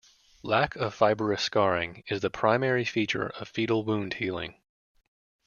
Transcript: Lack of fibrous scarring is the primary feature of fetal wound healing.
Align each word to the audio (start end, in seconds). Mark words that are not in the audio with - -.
Lack 0.41 0.75
of 0.77 0.95
fibrous 0.95 1.43
scarring 1.43 2.03
is 2.07 2.21
the 2.21 2.31
primary 2.31 2.85
feature 2.85 3.29
of 3.29 3.47
fetal 3.47 3.85
wound 3.85 4.15
healing. 4.15 4.55